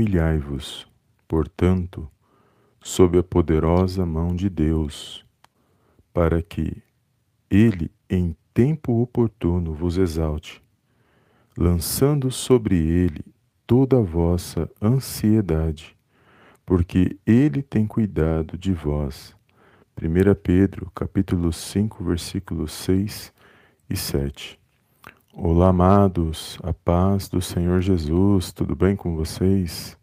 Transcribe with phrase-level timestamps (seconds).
[0.00, 0.88] Humilhai-vos,
[1.28, 2.08] portanto,
[2.80, 5.26] sob a poderosa mão de Deus,
[6.10, 6.82] para que
[7.50, 10.62] ele em tempo oportuno vos exalte,
[11.54, 13.22] lançando sobre ele
[13.66, 15.94] toda a vossa ansiedade,
[16.64, 19.36] porque ele tem cuidado de vós.
[20.00, 23.34] 1 Pedro, capítulo 5, versículos 6
[23.90, 24.59] e 7.
[25.32, 29.96] Olá, amados, a paz do Senhor Jesus, tudo bem com vocês?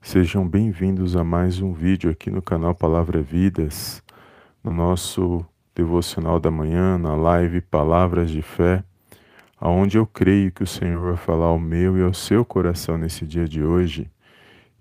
[0.00, 4.02] Sejam bem-vindos a mais um vídeo aqui no canal Palavra Vidas,
[4.64, 8.82] no nosso devocional da manhã, na live Palavras de Fé,
[9.60, 13.26] aonde eu creio que o Senhor vai falar ao meu e ao seu coração nesse
[13.26, 14.10] dia de hoje.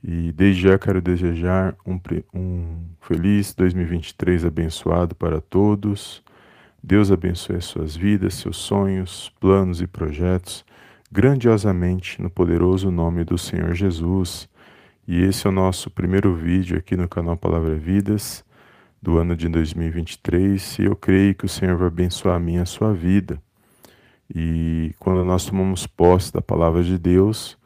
[0.01, 1.99] E desde já quero desejar um,
[2.33, 6.23] um feliz 2023 abençoado para todos
[6.83, 10.65] Deus abençoe as suas vidas, seus sonhos, planos e projetos
[11.11, 14.49] grandiosamente no poderoso nome do Senhor Jesus.
[15.07, 18.43] E esse é o nosso primeiro vídeo aqui no canal Palavra Vidas
[19.01, 22.65] do ano de 2023 e eu creio que o Senhor vai abençoar a minha a
[22.65, 23.41] sua vida.
[24.33, 27.57] E quando nós tomamos posse da palavra de Deus,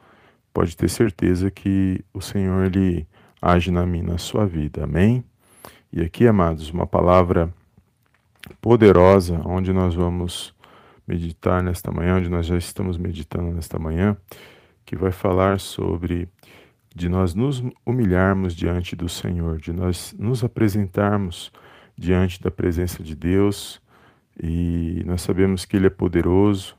[0.52, 3.08] pode ter certeza que o Senhor ele
[3.42, 4.84] age na minha na sua vida.
[4.86, 5.24] Amém?
[5.94, 7.54] E aqui, amados, uma palavra
[8.62, 10.54] poderosa, onde nós vamos
[11.08, 14.18] meditar nesta manhã, onde nós já estamos meditando nesta manhã,
[14.86, 16.28] que vai falar sobre
[16.96, 21.52] de nós nos humilharmos diante do Senhor, de nós nos apresentarmos
[21.98, 23.82] diante da presença de Deus
[24.42, 26.76] e nós sabemos que Ele é poderoso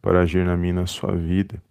[0.00, 1.62] para agir na minha na sua vida.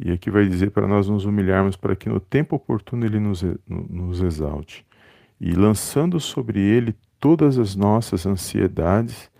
[0.00, 3.44] E aqui vai dizer para nós nos humilharmos para que no tempo oportuno Ele nos,
[3.68, 4.86] nos exalte.
[5.40, 9.30] E lançando sobre Ele todas as nossas ansiedades,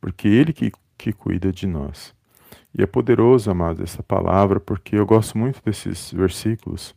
[0.00, 2.14] porque Ele que, que cuida de nós.
[2.76, 6.94] E é poderoso, amado, essa palavra, porque eu gosto muito desses versículos,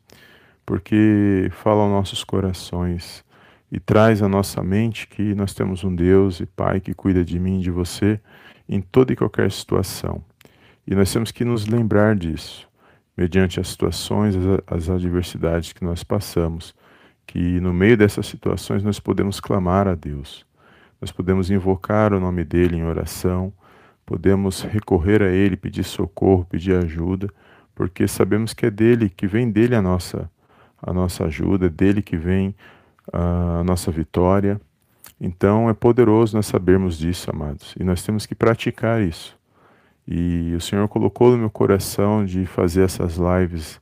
[0.65, 3.23] porque fala aos nossos corações
[3.71, 7.39] e traz à nossa mente que nós temos um Deus e Pai que cuida de
[7.39, 8.19] mim e de você
[8.67, 10.23] em toda e qualquer situação.
[10.86, 12.67] E nós temos que nos lembrar disso,
[13.15, 14.36] mediante as situações,
[14.67, 16.73] as, adversidades que nós passamos
[17.27, 20.45] que no meio dessas situações nós podemos clamar a Deus,
[20.99, 23.54] nós podemos invocar o nome dele em oração,
[24.05, 27.27] podemos recorrer a ele, pedir socorro, pedir ajuda,
[27.76, 30.27] porque sabemos que é dele, que vem dele a nossa
[30.82, 32.55] a nossa ajuda, é dele que vem
[33.11, 34.60] a nossa vitória.
[35.20, 39.36] Então é poderoso nós sabermos disso, amados, e nós temos que praticar isso.
[40.08, 43.82] E o Senhor colocou no meu coração de fazer essas lives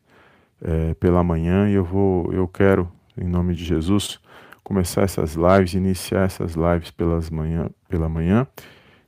[0.62, 4.20] é, pela manhã e eu vou, eu quero em nome de Jesus,
[4.64, 8.48] começar essas lives, iniciar essas lives pelas manhã, pela manhã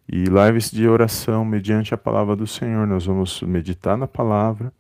[0.08, 2.88] e lives de oração mediante a palavra do Senhor.
[2.88, 4.72] Nós vamos meditar na palavra,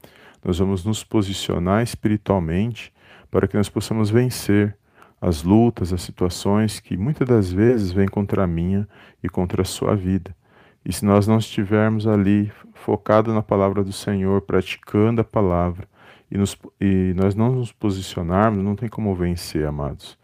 [0.43, 2.93] nós vamos nos posicionar espiritualmente
[3.29, 4.77] para que nós possamos vencer
[5.19, 8.87] as lutas, as situações que muitas das vezes vêm contra a minha
[9.21, 10.35] e contra a sua vida.
[10.85, 15.87] E se nós não estivermos ali focado na palavra do Senhor, praticando a palavra,
[16.29, 20.17] e, nos, e nós não nos posicionarmos, não tem como vencer, amados.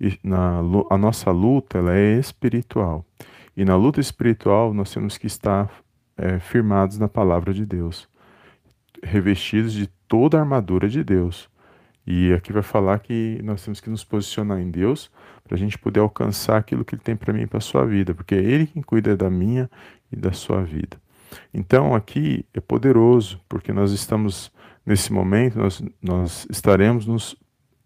[0.00, 0.60] E na,
[0.90, 3.04] a nossa luta ela é espiritual.
[3.56, 5.70] E na luta espiritual nós temos que estar
[6.16, 8.08] é, firmados na palavra de Deus,
[9.02, 11.48] revestidos de toda a armadura de Deus.
[12.06, 15.10] E aqui vai falar que nós temos que nos posicionar em Deus
[15.44, 17.84] para a gente poder alcançar aquilo que Ele tem para mim e para a sua
[17.84, 19.68] vida, porque é Ele quem cuida da minha
[20.10, 20.96] e da sua vida.
[21.52, 24.50] Então aqui é poderoso, porque nós estamos
[24.84, 27.36] Nesse momento, nós, nós estaremos nos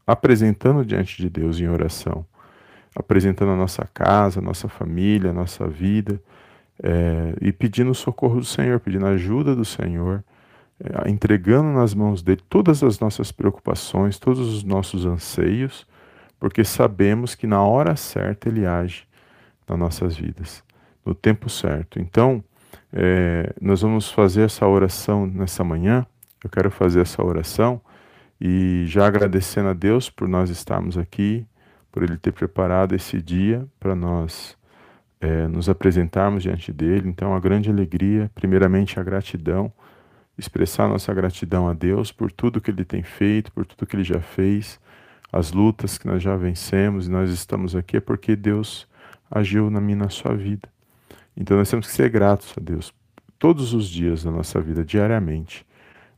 [0.07, 2.25] apresentando diante de Deus em oração,
[2.95, 6.21] apresentando a nossa casa, a nossa família, a nossa vida,
[6.83, 10.25] é, e pedindo o socorro do Senhor, pedindo a ajuda do Senhor,
[10.81, 15.87] é, entregando nas mãos dele todas as nossas preocupações, todos os nossos anseios,
[16.39, 19.05] porque sabemos que na hora certa ele age
[19.69, 20.63] nas nossas vidas,
[21.05, 22.01] no tempo certo.
[22.01, 22.43] Então,
[22.93, 26.07] é, nós vamos fazer essa oração nessa manhã
[26.43, 27.81] eu quero fazer essa oração
[28.41, 31.47] e já agradecendo a Deus por nós estarmos aqui,
[31.91, 34.57] por Ele ter preparado esse dia para nós
[35.21, 37.09] é, nos apresentarmos diante dele.
[37.09, 39.73] Então, a grande alegria, primeiramente a gratidão,
[40.37, 44.03] expressar nossa gratidão a Deus por tudo que Ele tem feito, por tudo que Ele
[44.03, 44.81] já fez,
[45.33, 48.89] as lutas que nós já vencemos e nós estamos aqui é porque Deus
[49.31, 50.69] agiu na minha na sua vida.
[51.37, 52.93] Então, nós temos que ser gratos a Deus
[53.39, 55.65] todos os dias da nossa vida, diariamente.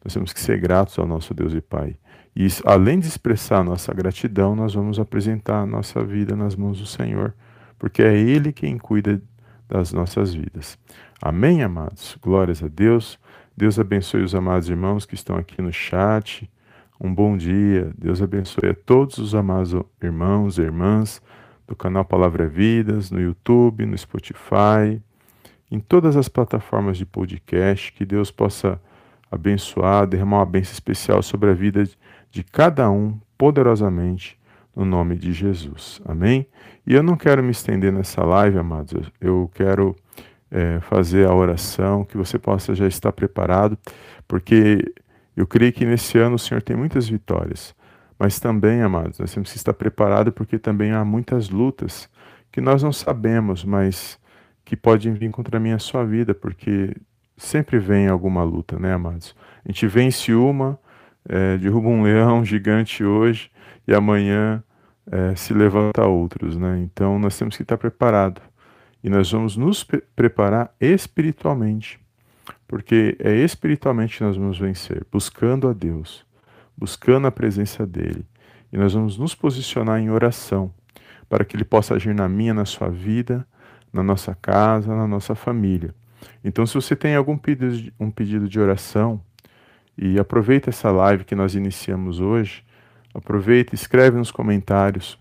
[0.04, 1.96] Nós temos que ser gratos ao nosso Deus e Pai.
[2.36, 6.78] E além de expressar a nossa gratidão, nós vamos apresentar a nossa vida nas mãos
[6.78, 7.34] do Senhor,
[7.78, 9.22] porque é Ele quem cuida
[9.68, 10.78] das nossas vidas.
[11.22, 12.18] Amém, amados?
[12.20, 13.18] Glórias a Deus.
[13.56, 16.50] Deus abençoe os amados irmãos que estão aqui no chat,
[17.00, 17.92] um bom dia.
[17.96, 21.22] Deus abençoe a todos os amados irmãos e irmãs
[21.66, 25.00] do canal Palavra Vidas, no YouTube, no Spotify,
[25.70, 27.92] em todas as plataformas de podcast.
[27.92, 28.80] Que Deus possa
[29.34, 31.84] abençoar, derramar uma bênção especial sobre a vida
[32.30, 34.38] de cada um, poderosamente,
[34.74, 36.00] no nome de Jesus.
[36.04, 36.46] Amém?
[36.86, 39.10] E eu não quero me estender nessa live, amados.
[39.20, 39.94] Eu quero
[40.50, 43.78] é, fazer a oração, que você possa já estar preparado,
[44.26, 44.92] porque
[45.36, 47.74] eu creio que nesse ano o Senhor tem muitas vitórias.
[48.18, 52.08] Mas também, amados, nós temos que estar preparados porque também há muitas lutas
[52.52, 54.18] que nós não sabemos, mas
[54.64, 56.94] que podem vir contra a minha sua vida, porque
[57.36, 59.34] sempre vem alguma luta, né, amados?
[59.64, 60.78] A gente vence uma,
[61.28, 63.50] é, derruba um leão gigante hoje
[63.86, 64.62] e amanhã
[65.10, 66.80] é, se levanta outros, né?
[66.80, 68.42] Então nós temos que estar preparados
[69.02, 72.00] e nós vamos nos pre preparar espiritualmente,
[72.66, 76.24] porque é espiritualmente que nós vamos vencer, buscando a Deus,
[76.76, 78.26] buscando a presença dEle,
[78.72, 80.72] e nós vamos nos posicionar em oração
[81.28, 83.46] para que Ele possa agir na minha, na sua vida,
[83.92, 85.94] na nossa casa, na nossa família.
[86.44, 89.20] Então, se você tem algum pedido de, um pedido de oração,
[89.96, 92.64] e aproveita essa live que nós iniciamos hoje,
[93.14, 95.18] aproveita, escreve nos comentários,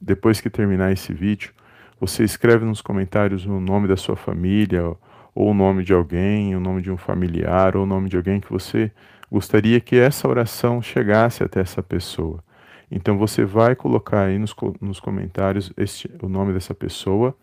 [0.00, 1.52] depois que terminar esse vídeo,
[2.00, 4.82] você escreve nos comentários o nome da sua família,
[5.34, 8.40] ou o nome de alguém, o nome de um familiar, ou o nome de alguém
[8.40, 8.90] que você
[9.30, 12.42] gostaria que essa oração chegasse até essa pessoa.
[12.90, 17.36] Então você vai colocar aí nos, nos comentários este, o nome dessa pessoa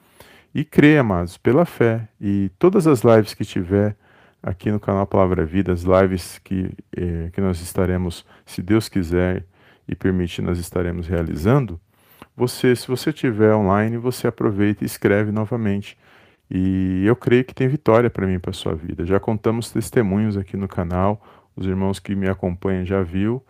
[0.54, 2.08] e crê, amados, pela fé.
[2.20, 3.96] E todas as lives que tiver
[4.44, 9.46] aqui no canal Palavra Vida, as lives que, eh, que nós estaremos, se Deus quiser
[9.88, 11.80] e permitir, nós estaremos realizando,
[12.36, 15.98] você, se você tiver online, você aproveita e escreve novamente.
[16.50, 19.06] E eu creio que tem vitória para mim, para a sua vida.
[19.06, 21.22] Já contamos testemunhos aqui no canal,
[21.56, 23.44] os irmãos que me acompanham já viu,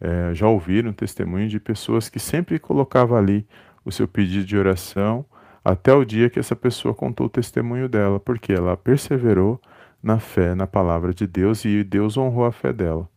[0.00, 3.46] é, já ouviram testemunhos de pessoas que sempre colocavam ali
[3.84, 5.24] o seu pedido de oração,
[5.66, 9.60] até o dia que essa pessoa contou o testemunho dela, porque ela perseverou
[10.00, 13.08] na fé, na palavra de Deus e Deus honrou a fé dela.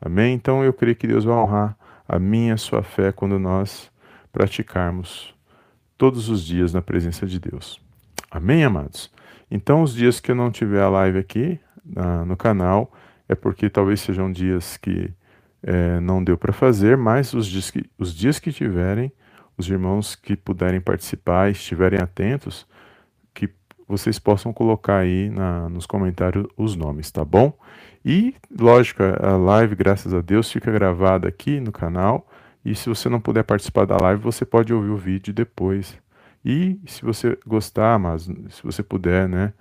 [0.00, 0.32] Amém?
[0.32, 1.76] Então eu creio que Deus vai honrar
[2.08, 3.90] a minha, a sua fé quando nós
[4.32, 5.34] praticarmos
[5.98, 7.80] todos os dias na presença de Deus.
[8.30, 9.10] Amém, amados?
[9.50, 12.92] Então, os dias que eu não tiver a live aqui na, no canal
[13.28, 15.10] é porque talvez sejam dias que
[15.60, 19.10] é, não deu para fazer, mas os dias, que, os dias que tiverem,
[19.58, 22.66] os irmãos que puderem participar estiverem atentos,
[23.32, 23.48] que
[23.88, 27.56] vocês possam colocar aí na, nos comentários os nomes, tá bom?
[28.04, 32.28] E, lógico, a live, graças a Deus, fica gravada aqui no canal.
[32.64, 35.96] E se você não puder participar da live, você pode ouvir o vídeo depois.
[36.44, 39.52] E se você gostar, mas se você puder, né,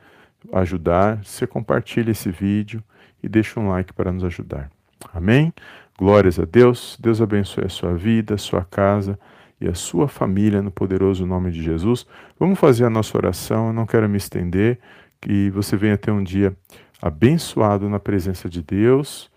[0.53, 2.83] ajudar, você compartilha esse vídeo
[3.23, 4.69] e deixa um like para nos ajudar.
[5.13, 5.53] Amém?
[5.97, 6.97] Glórias a Deus.
[7.01, 9.17] Deus abençoe a sua vida, a sua casa
[9.65, 12.05] e a sua família no poderoso nome de Jesus.
[12.39, 13.67] Vamos fazer a nossa oração.
[13.67, 14.79] Eu não quero me estender.
[15.19, 16.55] Que você venha ter um dia
[17.01, 19.31] abençoado na presença de Deus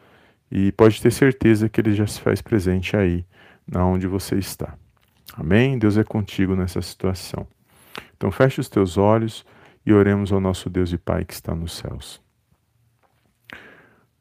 [0.51, 3.25] e pode ter certeza que Ele já se faz presente aí,
[3.67, 4.77] na onde você está.
[5.35, 5.79] Amém?
[5.79, 7.47] Deus é contigo nessa situação.
[8.17, 9.47] Então feche os teus olhos
[9.87, 12.21] e oremos ao nosso Deus e Pai que está nos céus.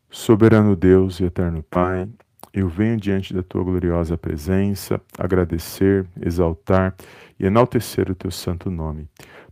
[0.09, 2.07] Soberano Deus e eterno Pai,
[2.53, 6.95] eu venho diante da tua gloriosa presença agradecer, exaltar
[7.39, 9.07] e enaltecer o teu santo nome.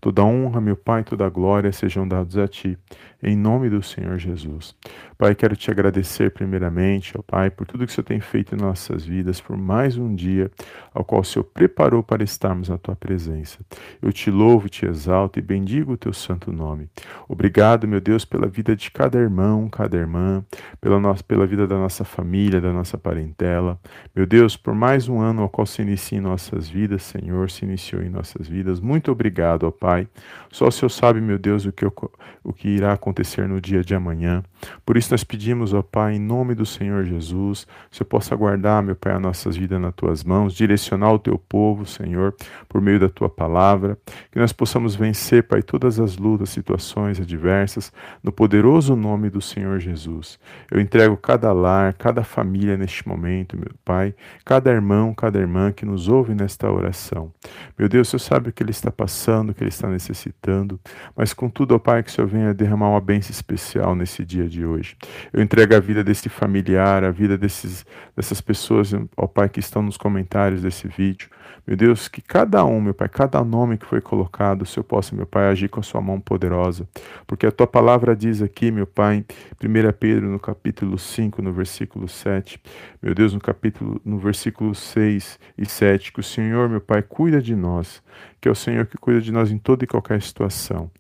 [0.06, 2.78] Toda honra, meu Pai, toda glória sejam dados a Ti,
[3.24, 4.76] em nome do Senhor Jesus.
[5.18, 8.58] Pai, quero te agradecer primeiramente, ó Pai, por tudo que o Senhor tem feito em
[8.58, 10.52] nossas vidas, por mais um dia
[10.94, 13.58] ao qual o Senhor preparou para estarmos na Tua presença.
[14.00, 16.88] Eu te louvo, te exalto e bendigo o Teu santo nome.
[17.28, 20.46] Obrigado, meu Deus, pela vida de cada irmão, cada irmã,
[20.80, 23.80] pela, nossa, pela vida da nossa família, da nossa parentela.
[24.16, 27.66] Meu Deus, por mais um ano ao qual se inicia em nossas vidas, Senhor, se
[27.76, 28.80] iniciou em nossas vidas.
[28.80, 30.08] Muito obrigado, ó Pai.
[30.50, 33.94] Só o Senhor sabe, meu Deus, o que, o que irá acontecer no dia de
[33.94, 34.42] amanhã.
[34.86, 38.82] Por isso nós pedimos, ó Pai, em nome do Senhor Jesus, que o possa guardar,
[38.82, 42.34] meu Pai, as nossas vidas nas tuas mãos, direcionar o teu povo, Senhor,
[42.70, 43.98] por meio da tua palavra,
[44.32, 47.92] que nós possamos vencer, Pai, todas as lutas, situações adversas,
[48.24, 50.40] no poderoso nome do Senhor Jesus.
[50.72, 54.16] Eu entrego cada lar, cada família neste momento, meu Pai,
[54.46, 57.32] cada irmão, cada irmã que nos ouve nesta oração.
[57.78, 60.80] Meu Deus, o Senhor sabe o que ele está passando, o que ele está necessitando,
[61.16, 64.66] mas contudo, ó Pai, que o Senhor venha derramar uma bênção especial nesse dia de
[64.66, 64.98] hoje.
[65.34, 69.82] Eu entrego a vida desse familiar, a vida desses, dessas pessoas, ó Pai, que estão
[69.82, 71.30] nos comentários desse vídeo.
[71.68, 75.16] Meu Deus, que cada um, meu Pai, cada nome que foi colocado, o Senhor possa,
[75.16, 76.88] meu Pai, agir com a sua mão poderosa.
[77.26, 79.26] Porque a tua palavra diz aqui, meu Pai,
[79.64, 82.62] 1 Pedro, no capítulo 5, no versículo 7,
[83.02, 87.42] meu Deus, no capítulo, no versículo 6 e 7, que o Senhor, meu Pai, cuida
[87.42, 88.04] de nós,
[88.40, 90.92] que é o Senhor que cuida de nós em toda e qualquer situação.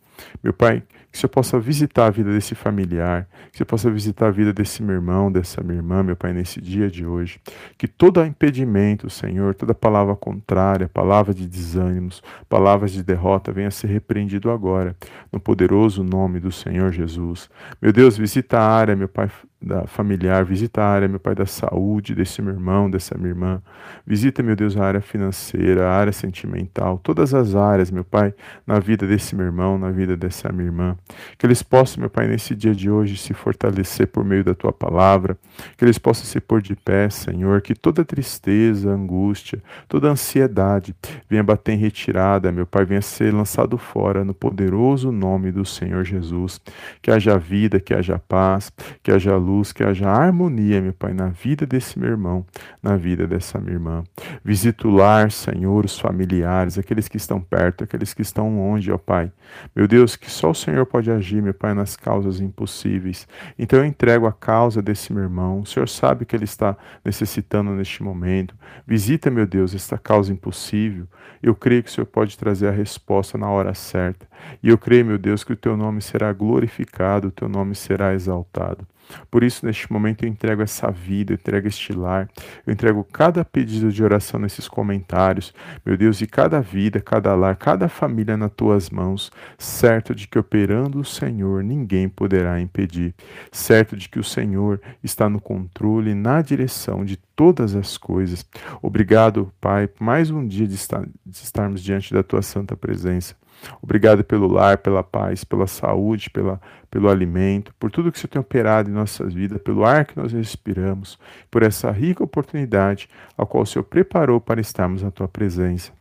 [0.43, 0.83] Meu Pai,
[1.15, 4.83] que você possa visitar a vida desse familiar, que você possa visitar a vida desse
[4.83, 7.39] meu irmão, dessa minha irmã, meu Pai, nesse dia de hoje.
[7.77, 13.71] Que todo impedimento, Senhor, toda palavra contrária, palavra de desânimos, palavras de derrota, venha a
[13.71, 14.93] ser repreendido agora,
[15.31, 17.49] no poderoso nome do Senhor Jesus.
[17.81, 19.29] Meu Deus, visita a área, meu Pai,
[19.61, 23.61] da familiar, visita a área, meu Pai, da saúde desse meu irmão, dessa minha irmã.
[24.05, 28.33] Visita, meu Deus, a área financeira, a área sentimental, todas as áreas, meu Pai,
[28.67, 30.97] na vida desse meu irmão, na vida dessa minha irmã.
[31.37, 34.73] Que eles possam, meu Pai, nesse dia de hoje se fortalecer por meio da tua
[34.73, 35.37] palavra,
[35.77, 40.95] que eles possam se pôr de pé, Senhor, que toda tristeza, angústia, toda ansiedade
[41.29, 46.03] venha bater em retirada, meu Pai, venha ser lançado fora no poderoso nome do Senhor
[46.03, 46.59] Jesus.
[47.01, 48.71] Que haja vida, que haja paz,
[49.03, 52.45] que haja luz que haja harmonia, meu Pai, na vida desse meu irmão,
[52.81, 54.03] na vida dessa minha irmã.
[54.43, 58.97] Visita o lar, Senhor, os familiares, aqueles que estão perto, aqueles que estão longe, ó
[58.97, 59.31] Pai.
[59.75, 63.27] Meu Deus, que só o Senhor pode agir, meu Pai, nas causas impossíveis.
[63.59, 65.59] Então eu entrego a causa desse meu irmão.
[65.59, 68.55] O Senhor sabe que ele está necessitando neste momento.
[68.87, 71.05] Visita, meu Deus, esta causa impossível.
[71.43, 74.25] Eu creio que o Senhor pode trazer a resposta na hora certa.
[74.63, 78.13] E eu creio, meu Deus, que o teu nome será glorificado, o teu nome será
[78.13, 78.87] exaltado.
[79.29, 82.29] Por isso, neste momento, eu entrego essa vida, eu entrego este lar,
[82.65, 85.53] eu entrego cada pedido de oração nesses comentários,
[85.85, 90.39] meu Deus, e cada vida, cada lar, cada família nas tuas mãos, certo de que
[90.39, 93.13] operando o Senhor ninguém poderá impedir,
[93.51, 98.45] certo de que o Senhor está no controle, na direção de todas as coisas.
[98.81, 103.35] Obrigado, Pai, por mais um dia de, estar, de estarmos diante da tua santa presença.
[103.81, 106.59] Obrigado pelo lar, pela paz, pela saúde, pela,
[106.89, 110.31] pelo alimento, por tudo que você tem operado em nossas vidas, pelo ar que nós
[110.31, 111.19] respiramos,
[111.49, 115.91] por essa rica oportunidade a qual o Senhor preparou para estarmos na tua presença.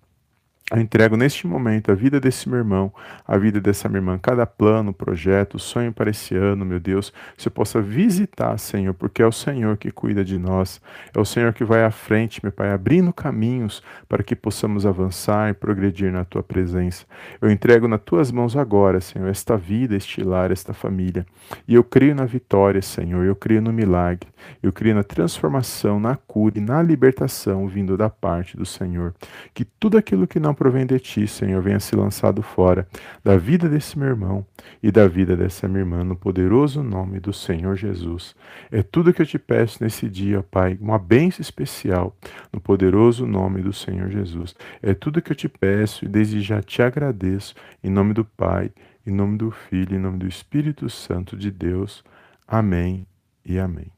[0.73, 2.91] Eu entrego neste momento a vida desse meu irmão,
[3.27, 7.51] a vida dessa minha irmã, cada plano, projeto, sonho para esse ano, meu Deus, você
[7.51, 10.81] possa visitar, Senhor, porque é o Senhor que cuida de nós,
[11.15, 15.51] é o Senhor que vai à frente, meu Pai, abrindo caminhos para que possamos avançar
[15.51, 17.05] e progredir na tua presença.
[17.43, 21.27] Eu entrego nas tuas mãos agora, Senhor, esta vida, este lar, esta família,
[21.69, 24.31] e eu creio na vitória, Senhor, eu creio no milagre,
[24.63, 29.15] eu creio na transformação, na cura e na libertação vindo da parte do Senhor.
[29.53, 32.87] Que tudo aquilo que não provém de ti, Senhor, venha se lançado fora
[33.23, 34.47] da vida desse meu irmão
[34.83, 38.35] e da vida dessa minha irmã, no poderoso nome do Senhor Jesus.
[38.71, 42.17] É tudo que eu te peço nesse dia, Pai, uma bênção especial,
[42.53, 44.55] no poderoso nome do Senhor Jesus.
[44.83, 48.71] É tudo que eu te peço e desde já te agradeço, em nome do Pai,
[49.07, 52.03] em nome do Filho, em nome do Espírito Santo de Deus.
[52.47, 53.07] Amém
[53.45, 53.94] e amém.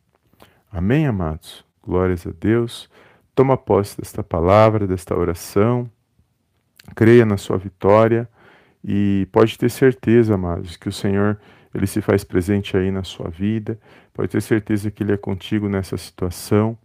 [0.77, 1.65] Amém, amados?
[1.83, 2.91] Glórias a Deus.
[3.35, 5.91] Toma posse desta palavra, desta oração
[6.95, 8.29] creia na sua vitória
[8.85, 11.39] e pode ter certeza, amados, que o Senhor
[11.75, 13.79] ele se faz presente aí na sua vida.
[14.13, 16.77] Pode ter certeza que ele é contigo nessa situação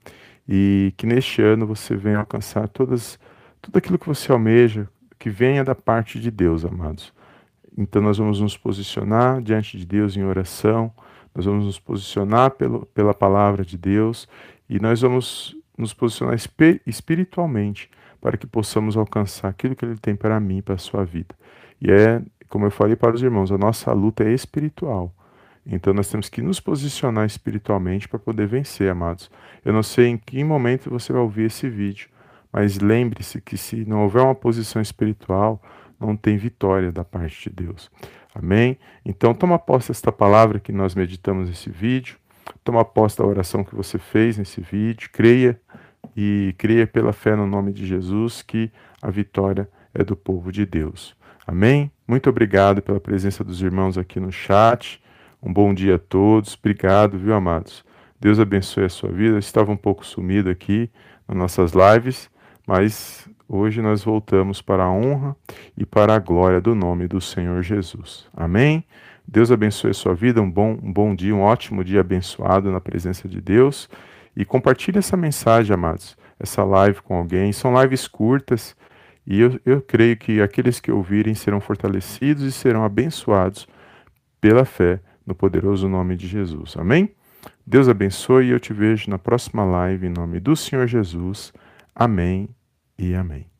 [0.47, 3.19] e que neste ano você venha alcançar todas
[3.61, 4.87] tudo aquilo que você almeja,
[5.19, 7.13] que venha da parte de Deus, amados.
[7.77, 10.93] Então nós vamos nos posicionar diante de Deus em oração,
[11.33, 14.27] nós vamos nos posicionar pelo, pela palavra de Deus
[14.69, 16.35] e nós vamos nos posicionar
[16.85, 21.33] espiritualmente para que possamos alcançar aquilo que Ele tem para mim para a sua vida.
[21.81, 25.13] E é, como eu falei para os irmãos, a nossa luta é espiritual.
[25.65, 29.29] Então nós temos que nos posicionar espiritualmente para poder vencer, amados.
[29.63, 32.09] Eu não sei em que momento você vai ouvir esse vídeo,
[32.51, 35.61] mas lembre-se que se não houver uma posição espiritual,
[35.99, 37.91] não tem vitória da parte de Deus.
[38.33, 38.77] Amém?
[39.05, 42.17] Então toma posse desta palavra que nós meditamos nesse vídeo.
[42.63, 45.09] Toma posse da oração que você fez nesse vídeo.
[45.11, 45.59] Creia
[46.15, 48.71] e creia pela fé no nome de Jesus que
[49.01, 51.15] a vitória é do povo de Deus.
[51.45, 51.91] Amém?
[52.07, 55.01] Muito obrigado pela presença dos irmãos aqui no chat.
[55.41, 56.55] Um bom dia a todos.
[56.55, 57.83] Obrigado, viu, amados?
[58.19, 59.35] Deus abençoe a sua vida.
[59.35, 60.89] Eu estava um pouco sumido aqui
[61.27, 62.29] nas nossas lives,
[62.67, 65.35] mas hoje nós voltamos para a honra
[65.75, 68.25] e para a glória do nome do Senhor Jesus.
[68.33, 68.85] Amém?
[69.27, 70.41] Deus abençoe a sua vida.
[70.41, 73.89] Um bom, um bom dia, um ótimo dia abençoado na presença de Deus.
[74.35, 77.51] E compartilhe essa mensagem, amados, essa live com alguém.
[77.51, 78.75] São lives curtas
[79.27, 83.67] e eu, eu creio que aqueles que ouvirem serão fortalecidos e serão abençoados
[84.39, 86.75] pela fé no poderoso nome de Jesus.
[86.77, 87.11] Amém?
[87.65, 91.53] Deus abençoe e eu te vejo na próxima live em nome do Senhor Jesus.
[91.93, 92.49] Amém
[93.01, 93.50] e amém.